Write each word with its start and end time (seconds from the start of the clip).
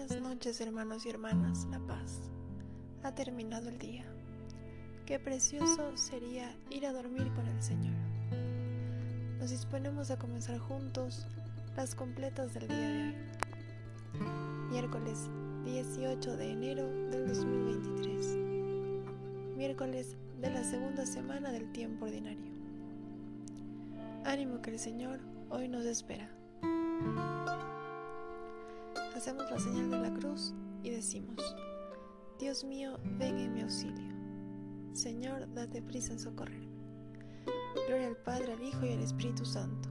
Buenas 0.00 0.22
noches 0.22 0.58
hermanos 0.62 1.04
y 1.04 1.10
hermanas, 1.10 1.66
La 1.70 1.78
Paz. 1.80 2.22
Ha 3.02 3.14
terminado 3.14 3.68
el 3.68 3.78
día. 3.78 4.06
Qué 5.04 5.18
precioso 5.18 5.94
sería 5.94 6.56
ir 6.70 6.86
a 6.86 6.94
dormir 6.94 7.30
con 7.34 7.46
el 7.46 7.62
Señor. 7.62 7.92
Nos 9.38 9.50
disponemos 9.50 10.10
a 10.10 10.18
comenzar 10.18 10.58
juntos 10.58 11.26
las 11.76 11.94
completas 11.94 12.54
del 12.54 12.68
día 12.68 12.78
de 12.78 13.08
hoy. 13.08 13.14
Miércoles 14.70 15.28
18 15.66 16.34
de 16.34 16.50
enero 16.50 16.88
del 17.10 17.28
2023. 17.28 18.38
Miércoles 19.58 20.16
de 20.40 20.50
la 20.50 20.64
segunda 20.64 21.04
semana 21.04 21.52
del 21.52 21.70
tiempo 21.72 22.06
ordinario. 22.06 22.50
Ánimo 24.24 24.62
que 24.62 24.70
el 24.70 24.78
Señor 24.78 25.20
hoy 25.50 25.68
nos 25.68 25.84
espera. 25.84 26.30
Hacemos 29.20 29.50
la 29.50 29.58
señal 29.58 29.90
de 29.90 29.98
la 29.98 30.10
cruz 30.14 30.54
y 30.82 30.88
decimos, 30.88 31.54
Dios 32.38 32.64
mío, 32.64 32.98
ven 33.18 33.38
en 33.38 33.52
mi 33.52 33.60
auxilio. 33.60 34.14
Señor, 34.94 35.46
date 35.52 35.82
prisa 35.82 36.14
en 36.14 36.18
socorrerme. 36.18 36.72
Gloria 37.86 38.06
al 38.06 38.16
Padre, 38.16 38.54
al 38.54 38.62
Hijo 38.62 38.86
y 38.86 38.92
al 38.94 39.02
Espíritu 39.02 39.44
Santo. 39.44 39.90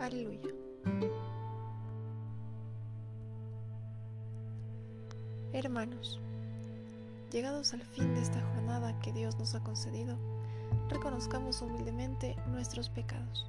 Aleluya. 0.00 0.50
Hermanos, 5.52 6.18
llegados 7.30 7.72
al 7.72 7.82
fin 7.82 8.12
de 8.14 8.22
esta 8.22 8.40
jornada 8.52 8.98
que 8.98 9.12
Dios 9.12 9.38
nos 9.38 9.54
ha 9.54 9.62
concedido, 9.62 10.18
reconozcamos 10.88 11.62
humildemente 11.62 12.34
nuestros 12.48 12.90
pecados. 12.90 13.48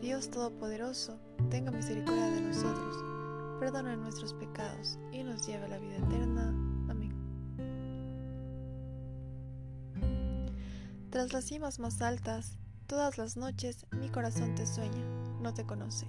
Dios 0.00 0.30
Todopoderoso, 0.30 1.18
tenga 1.50 1.72
misericordia 1.72 2.30
de 2.30 2.40
nosotros, 2.40 3.04
perdona 3.58 3.96
nuestros 3.96 4.32
pecados 4.32 4.96
y 5.12 5.24
nos 5.24 5.44
lleve 5.44 5.64
a 5.64 5.68
la 5.68 5.78
vida 5.78 5.96
eterna. 5.96 6.48
Amén. 6.88 7.12
Tras 11.10 11.32
las 11.32 11.46
cimas 11.46 11.80
más 11.80 12.00
altas, 12.00 12.58
todas 12.86 13.18
las 13.18 13.36
noches 13.36 13.86
mi 13.90 14.08
corazón 14.08 14.54
te 14.54 14.68
sueña, 14.68 15.04
no 15.42 15.52
te 15.52 15.66
conoce. 15.66 16.06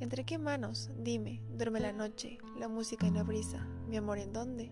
¿Entre 0.00 0.24
qué 0.24 0.38
manos, 0.38 0.90
dime, 0.96 1.42
duerme 1.50 1.80
la 1.80 1.92
noche, 1.92 2.38
la 2.58 2.68
música 2.68 3.06
y 3.06 3.10
la 3.10 3.22
brisa, 3.22 3.66
mi 3.86 3.98
amor 3.98 4.18
en 4.18 4.32
dónde? 4.32 4.70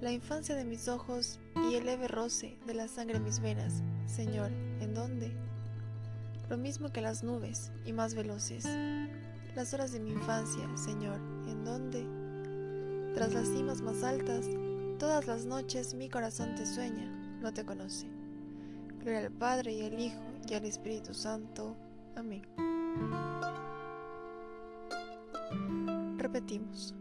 La 0.00 0.10
infancia 0.10 0.56
de 0.56 0.64
mis 0.64 0.88
ojos 0.88 1.38
y 1.70 1.76
el 1.76 1.86
leve 1.86 2.08
roce 2.08 2.58
de 2.66 2.74
la 2.74 2.88
sangre 2.88 3.18
en 3.18 3.24
mis 3.24 3.38
venas, 3.38 3.84
Señor, 4.06 4.50
¿en 4.80 4.94
dónde? 4.94 5.51
Lo 6.52 6.58
mismo 6.58 6.92
que 6.92 7.00
las 7.00 7.24
nubes 7.24 7.72
y 7.86 7.94
más 7.94 8.14
veloces. 8.14 8.68
Las 9.54 9.72
horas 9.72 9.90
de 9.90 10.00
mi 10.00 10.10
infancia, 10.10 10.68
Señor, 10.76 11.16
¿en 11.48 11.64
dónde? 11.64 12.06
Tras 13.14 13.32
las 13.32 13.48
cimas 13.48 13.80
más 13.80 14.02
altas, 14.02 14.44
todas 14.98 15.26
las 15.26 15.46
noches 15.46 15.94
mi 15.94 16.10
corazón 16.10 16.54
te 16.54 16.66
sueña, 16.66 17.06
no 17.40 17.54
te 17.54 17.64
conoce. 17.64 18.06
Gloria 18.98 19.20
al 19.20 19.32
Padre 19.32 19.72
y 19.72 19.86
al 19.86 19.98
Hijo 19.98 20.20
y 20.46 20.52
al 20.52 20.66
Espíritu 20.66 21.14
Santo. 21.14 21.74
Amén. 22.16 22.42
Repetimos. 26.18 26.94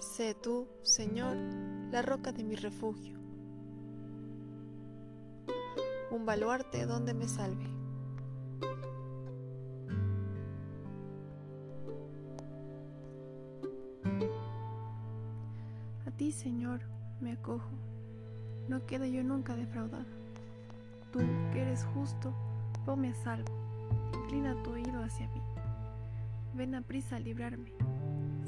Sé 0.00 0.34
tú, 0.34 0.66
Señor, 0.82 1.36
la 1.92 2.02
roca 2.02 2.32
de 2.32 2.42
mi 2.42 2.56
refugio, 2.56 3.20
un 6.10 6.26
baluarte 6.26 6.86
donde 6.86 7.14
me 7.14 7.28
salve. 7.28 7.77
Ti, 16.18 16.32
Señor, 16.32 16.80
me 17.20 17.30
acojo. 17.30 17.70
No 18.68 18.84
quedo 18.86 19.06
yo 19.06 19.22
nunca 19.22 19.54
defraudado. 19.54 20.04
Tú, 21.12 21.20
que 21.52 21.62
eres 21.62 21.84
justo, 21.94 22.34
ponme 22.84 23.10
a 23.10 23.14
salvo. 23.14 23.46
Inclina 24.24 24.60
tu 24.64 24.72
oído 24.72 25.00
hacia 25.04 25.28
mí. 25.28 25.40
Ven 26.54 26.74
a 26.74 26.82
prisa 26.82 27.16
a 27.16 27.20
librarme. 27.20 27.70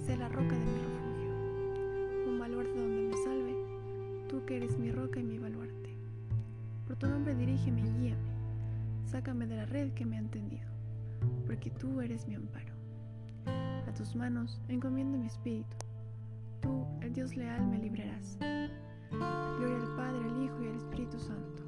Sé 0.05 0.17
la 0.17 0.29
roca 0.29 0.57
de 0.57 0.65
mi 0.65 0.79
refugio. 0.79 2.29
Un 2.33 2.39
baluarte 2.41 2.77
donde 2.77 3.03
me 3.03 3.17
salve. 3.25 3.55
Tú 4.29 4.45
que 4.47 4.57
eres 4.57 4.77
mi 4.77 4.91
roca 4.91 5.21
y 5.21 5.23
mi 5.23 5.39
baluarte. 5.39 5.95
Por 6.89 6.97
tu 6.97 7.07
nombre 7.07 7.37
dirígeme 7.37 7.83
y 7.83 7.93
guíame. 8.01 8.31
Sácame 9.07 9.47
de 9.47 9.57
la 9.57 9.67
red 9.67 9.93
que 9.93 10.05
me 10.05 10.19
ha 10.19 10.23
tendido. 10.25 10.69
Porque 11.47 11.71
tú 11.71 12.01
eres 12.01 12.27
mi 12.27 12.35
amparo. 12.35 12.75
A 13.47 13.95
tus 13.95 14.17
manos 14.17 14.61
encomiendo 14.69 15.17
mi 15.19 15.29
espíritu 15.29 15.77
Tú, 16.61 16.87
el 17.03 17.13
Dios 17.13 17.37
leal, 17.37 17.67
me 17.67 17.79
librarás. 17.79 18.39
Gloria 19.11 19.77
al 19.77 19.97
Padre, 19.97 20.25
al 20.25 20.43
Hijo 20.43 20.63
y 20.63 20.69
al 20.69 20.77
Espíritu 20.77 21.19
Santo. 21.19 21.63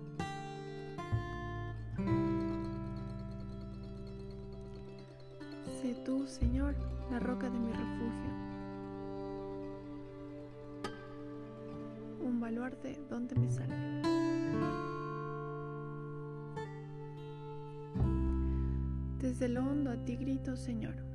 Sé 5.81 5.95
tú, 6.05 6.27
Señor, 6.27 6.75
la 7.11 7.19
roca 7.19 7.51
de 7.51 7.59
mi 7.59 7.73
refugio, 7.73 8.31
un 12.21 12.41
baluarte 12.41 13.01
donde 13.11 13.35
me 13.35 13.51
salve. 13.51 14.03
Desde 19.19 19.49
lo 19.49 19.63
hondo 19.65 19.91
a 19.91 19.97
ti 20.05 20.17
grito, 20.17 20.57
Señor. 20.57 21.12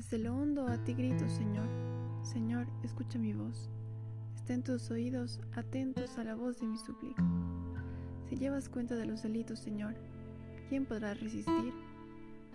Desde 0.00 0.16
lo 0.16 0.34
hondo 0.34 0.66
a 0.66 0.78
ti 0.78 0.94
grito, 0.94 1.28
Señor. 1.28 1.68
Señor, 2.22 2.66
escucha 2.82 3.18
mi 3.18 3.34
voz. 3.34 3.68
Estén 4.34 4.62
tus 4.62 4.90
oídos 4.90 5.40
atentos 5.52 6.16
a 6.16 6.24
la 6.24 6.34
voz 6.34 6.58
de 6.58 6.66
mi 6.68 6.78
súplica. 6.78 7.22
Si 8.26 8.36
llevas 8.36 8.70
cuenta 8.70 8.94
de 8.94 9.04
los 9.04 9.22
delitos, 9.22 9.58
Señor, 9.58 9.94
¿quién 10.70 10.86
podrá 10.86 11.12
resistir? 11.12 11.74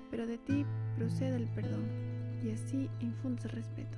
Pero 0.10 0.26
de 0.26 0.40
ti 0.40 0.66
procede 0.98 1.36
el 1.36 1.48
perdón, 1.50 1.86
y 2.44 2.50
así 2.50 2.90
infundes 3.00 3.52
respeto. 3.52 3.96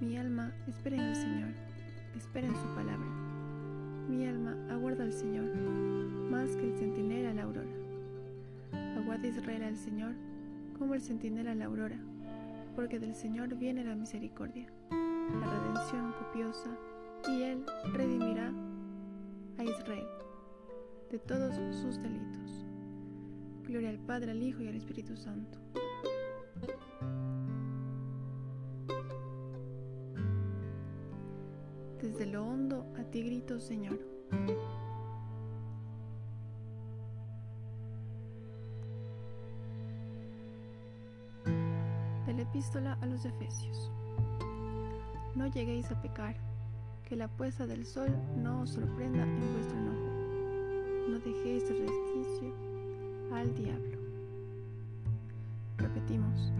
Mi 0.00 0.16
alma 0.16 0.52
espera 0.66 0.96
en 0.96 1.02
el 1.02 1.14
Señor, 1.14 1.50
espera 2.16 2.48
en 2.48 2.56
su 2.56 2.66
palabra. 2.74 3.06
Mi 4.08 4.26
alma 4.26 4.56
aguarda 4.68 5.04
al 5.04 5.12
Señor, 5.12 5.44
más 6.28 6.56
que 6.56 6.72
el 6.72 6.76
centinela 6.76 7.30
a 7.30 7.34
la 7.34 7.44
aurora. 7.44 7.70
Aguarda 8.96 9.28
Israel 9.28 9.62
al 9.62 9.76
Señor, 9.76 10.14
como 10.76 10.94
el 10.94 11.02
centinela 11.02 11.52
a 11.52 11.54
la 11.54 11.66
aurora 11.66 12.00
porque 12.74 12.98
del 12.98 13.14
Señor 13.14 13.54
viene 13.56 13.84
la 13.84 13.94
misericordia, 13.94 14.66
la 14.90 15.60
redención 15.60 16.12
copiosa, 16.12 16.70
y 17.28 17.42
Él 17.42 17.64
redimirá 17.92 18.52
a 19.58 19.64
Israel 19.64 20.06
de 21.10 21.18
todos 21.18 21.54
sus 21.76 22.02
delitos. 22.02 22.66
Gloria 23.64 23.90
al 23.90 23.98
Padre, 23.98 24.32
al 24.32 24.42
Hijo 24.42 24.62
y 24.62 24.68
al 24.68 24.76
Espíritu 24.76 25.16
Santo. 25.16 25.58
Desde 32.00 32.26
lo 32.26 32.44
hondo 32.44 32.92
a 32.98 33.04
ti 33.04 33.22
grito, 33.22 33.60
Señor. 33.60 33.98
Epístola 42.62 42.96
a 43.00 43.06
los 43.06 43.24
Efesios. 43.24 43.90
No 45.34 45.48
lleguéis 45.48 45.90
a 45.90 46.00
pecar, 46.00 46.36
que 47.02 47.16
la 47.16 47.26
puesta 47.26 47.66
del 47.66 47.84
sol 47.84 48.08
no 48.36 48.60
os 48.60 48.70
sorprenda 48.70 49.24
en 49.24 49.52
vuestro 49.52 49.76
enojo. 49.76 51.10
No 51.10 51.18
dejéis 51.18 51.68
de 51.68 51.74
resquicio 51.74 52.54
al 53.34 53.52
diablo. 53.56 53.98
Repetimos, 55.76 56.52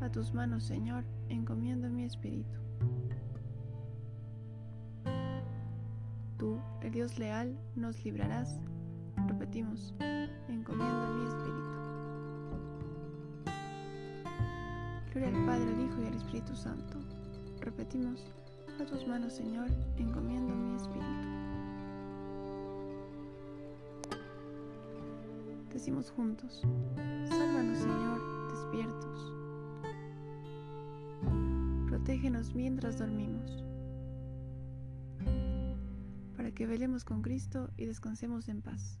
a 0.00 0.10
tus 0.10 0.34
manos, 0.34 0.64
Señor, 0.64 1.04
encomiendo 1.28 1.88
mi 1.90 2.02
espíritu. 2.02 2.58
Tú, 6.38 6.58
el 6.82 6.90
Dios 6.90 7.20
leal, 7.20 7.56
nos 7.76 8.04
librarás. 8.04 8.58
Repetimos, 9.28 9.94
encomiendo 10.48 11.14
mi 11.14 11.28
espíritu. 11.28 11.75
Gloria 15.16 15.34
al 15.34 15.46
Padre, 15.46 15.72
al 15.72 15.80
Hijo 15.80 16.02
y 16.02 16.06
al 16.08 16.14
Espíritu 16.14 16.54
Santo. 16.54 16.98
Repetimos, 17.62 18.34
a 18.78 18.84
tus 18.84 19.06
manos, 19.06 19.32
Señor, 19.32 19.70
encomiendo 19.96 20.54
mi 20.54 20.76
espíritu. 20.76 21.06
Decimos 25.72 26.10
juntos, 26.10 26.60
sálvanos, 27.30 27.78
Señor, 27.78 28.50
despiertos. 28.50 29.32
Protégenos 31.88 32.54
mientras 32.54 32.98
dormimos, 32.98 33.64
para 36.36 36.50
que 36.50 36.66
velemos 36.66 37.06
con 37.06 37.22
Cristo 37.22 37.70
y 37.78 37.86
descansemos 37.86 38.50
en 38.50 38.60
paz. 38.60 39.00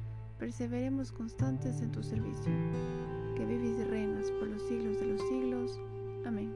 perseveremos 0.41 1.11
constantes 1.11 1.81
en 1.83 1.91
tu 1.91 2.01
servicio, 2.01 2.51
que 3.35 3.45
vives 3.45 3.77
y 3.77 3.83
reinas 3.83 4.25
por 4.39 4.47
los 4.47 4.59
siglos 4.63 4.99
de 4.99 5.05
los 5.05 5.21
siglos. 5.29 5.79
Amén. 6.25 6.51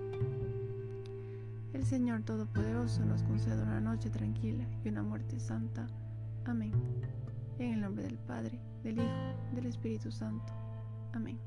El 1.72 1.86
Señor 1.86 2.24
Todopoderoso 2.24 3.06
nos 3.06 3.22
conceda 3.22 3.62
una 3.62 3.80
noche 3.80 4.10
tranquila 4.10 4.66
y 4.84 4.90
una 4.90 5.04
muerte 5.04 5.40
santa. 5.40 5.86
Amén. 6.46 6.72
En 7.60 7.74
el 7.74 7.82
nombre 7.82 8.06
del 8.06 8.18
Padre, 8.18 8.60
del 8.84 8.98
Hijo, 8.98 9.54
del 9.54 9.68
Espíritu 9.68 10.10
Santo. 10.10 10.52
Amén. 11.14 11.38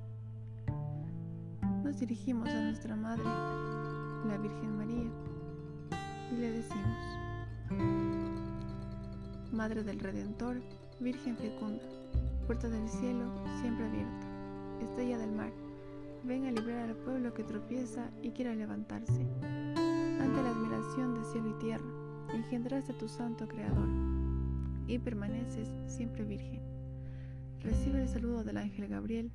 Nos 1.82 1.98
dirigimos 1.98 2.48
a 2.50 2.62
nuestra 2.62 2.94
Madre, 2.94 3.24
la 3.24 4.38
Virgen 4.40 4.76
María, 4.76 5.10
y 6.30 6.36
le 6.36 6.52
decimos, 6.52 6.98
Madre 9.50 9.82
del 9.82 9.98
Redentor, 9.98 10.62
Virgen 11.00 11.36
fecunda, 11.36 11.84
puerta 12.46 12.68
del 12.68 12.88
cielo 12.88 13.32
siempre 13.60 13.86
abierta, 13.86 14.26
estrella 14.82 15.16
del 15.18 15.30
mar, 15.30 15.52
ven 16.24 16.46
a 16.46 16.50
librar 16.50 16.88
al 16.88 16.96
pueblo 16.96 17.32
que 17.34 17.44
tropieza 17.44 18.10
y 18.20 18.30
quiera 18.32 18.54
levantarse. 18.54 19.22
Ante 19.74 20.42
la 20.42 20.50
admiración 20.50 21.14
de 21.14 21.24
cielo 21.24 21.50
y 21.50 21.58
tierra, 21.60 21.86
engendraste 22.34 22.92
a 22.92 22.98
tu 22.98 23.08
santo 23.08 23.46
Creador 23.46 23.88
y 24.88 24.98
permaneces 24.98 25.68
siempre 25.86 26.24
virgen. 26.24 26.62
Recibe 27.60 28.02
el 28.02 28.08
saludo 28.08 28.42
del 28.42 28.56
ángel 28.56 28.88
Gabriel 28.88 29.30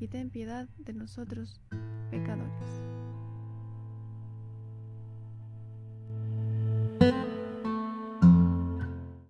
y 0.00 0.08
ten 0.08 0.28
piedad 0.28 0.68
de 0.76 0.92
nosotros, 0.92 1.62
pecadores. 2.10 2.87